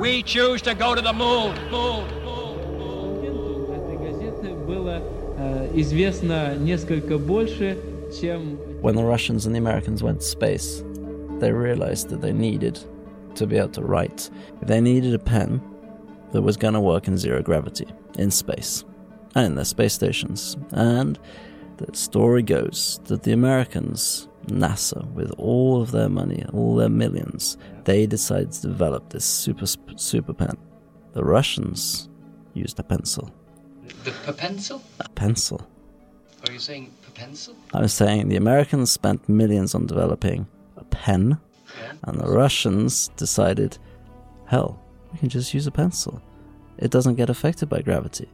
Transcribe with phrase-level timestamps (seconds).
[0.00, 1.54] We choose to go to the moon.
[1.70, 2.04] moon.
[8.82, 10.82] When the Russians and the Americans went to space,
[11.38, 12.78] they realized that they needed
[13.36, 14.30] to be able to write.
[14.62, 15.62] They needed a pen
[16.32, 17.86] that was going to work in zero gravity,
[18.18, 18.84] in space,
[19.34, 20.56] and in their space stations.
[20.72, 21.18] And
[21.78, 27.56] the story goes that the Americans NASA, with all of their money, all their millions,
[27.84, 29.66] they decided to develop this super
[29.96, 30.56] super pen.
[31.12, 32.08] The Russians
[32.54, 33.30] used a pencil.
[34.04, 34.82] The pencil?
[35.00, 35.60] A pencil.
[36.46, 37.54] Are you saying pencil?
[37.72, 41.38] I was saying the Americans spent millions on developing a pen,
[41.80, 41.92] Yeah.
[42.04, 43.78] and the Russians decided,
[44.46, 44.78] hell,
[45.12, 46.20] we can just use a pencil.
[46.78, 48.28] It doesn't get affected by gravity.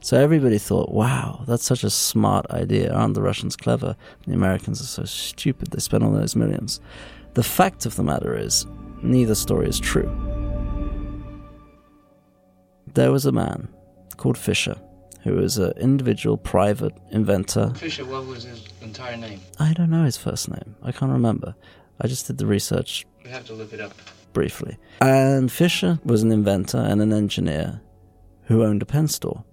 [0.00, 2.92] So everybody thought, wow, that's such a smart idea.
[2.92, 3.96] Aren't the Russians clever?
[4.26, 5.68] The Americans are so stupid.
[5.70, 6.80] They spent all those millions.
[7.34, 8.66] The fact of the matter is,
[9.02, 10.08] neither story is true.
[12.94, 13.68] There was a man
[14.16, 14.76] called Fisher
[15.24, 19.40] who was an individual private inventor Fisher, what was his entire name?
[19.58, 20.76] I don't know his first name.
[20.82, 21.54] I can't remember.
[22.00, 23.92] I just did the research We have to look it up.
[24.32, 24.78] briefly.
[25.00, 27.80] And Fisher was an inventor and an engineer
[28.44, 29.44] who owned a pen store.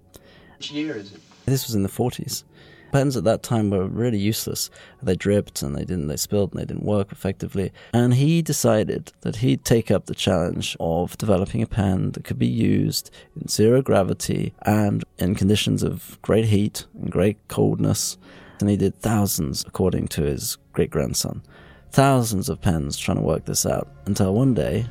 [0.58, 1.20] Which year is it?
[1.46, 2.44] This was in the 40s.
[2.92, 4.70] Pens at that time were really useless.
[5.02, 7.72] They dripped and they didn't, they spilled and they didn't work effectively.
[7.92, 12.38] And he decided that he'd take up the challenge of developing a pen that could
[12.38, 18.16] be used in zero gravity and in conditions of great heat and great coldness.
[18.60, 21.42] And he did thousands, according to his great grandson.
[21.90, 24.86] Thousands of pens trying to work this out until one day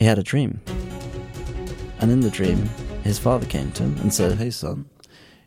[0.00, 0.60] he had a dream.
[2.00, 2.68] And in the dream,
[3.04, 4.88] his father came to him and said, Hey, son,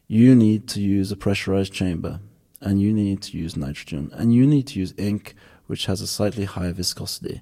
[0.08, 2.20] you need to use a pressurized chamber,
[2.62, 5.34] and you need to use nitrogen, and you need to use ink,
[5.66, 7.42] which has a slightly higher viscosity.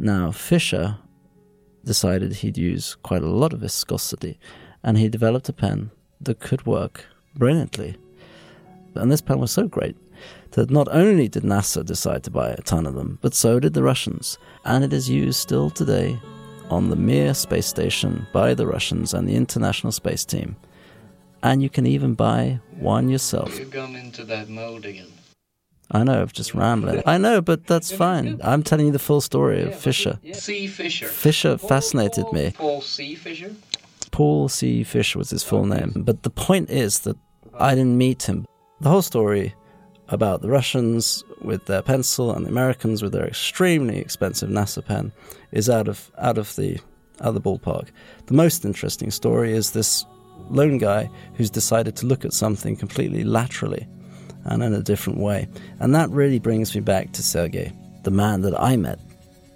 [0.00, 0.98] Now, Fisher
[1.84, 4.40] decided he'd use quite a lot of viscosity,
[4.82, 7.06] and he developed a pen that could work
[7.36, 7.96] brilliantly.
[8.94, 9.96] And this pen was so great
[10.52, 13.74] that not only did NASA decide to buy a ton of them, but so did
[13.74, 16.18] the Russians, and it is used still today
[16.70, 20.56] on the Mir space station by the Russians and the International Space Team.
[21.42, 23.58] And you can even buy one yourself.
[23.58, 25.12] You've gone into that mode again.
[25.90, 27.02] I know, I'm just rambling.
[27.06, 28.40] I know, but that's fine.
[28.44, 30.18] I'm telling you the full story of Fisher.
[30.32, 30.66] C.
[30.66, 31.06] Fisher.
[31.06, 32.52] Fisher fascinated me.
[32.54, 33.14] Paul C.
[33.14, 33.54] Fisher?
[34.10, 34.84] Paul C.
[34.84, 35.92] Fisher was his full name.
[35.96, 37.16] But the point is that
[37.58, 38.46] I didn't meet him.
[38.80, 39.54] The whole story
[40.08, 45.12] about the Russians with their pencil and the Americans with their extremely expensive NASA pen
[45.52, 46.78] is out of out of the
[47.20, 47.88] out of the ballpark.
[48.26, 50.04] The most interesting story is this
[50.48, 53.86] lone guy who's decided to look at something completely laterally
[54.44, 55.48] and in a different way.
[55.80, 57.72] And that really brings me back to Sergei,
[58.04, 58.98] the man that I met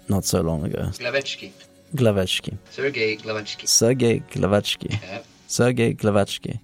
[0.09, 0.83] not so long ago.
[0.91, 1.51] Glavetsky.
[1.95, 2.57] Glavetsky.
[2.69, 3.67] Sergei Glavetsky.
[3.67, 5.01] Sergei Glavetsky.
[5.01, 5.21] Yeah.
[5.47, 6.59] Sergei Glavetsky.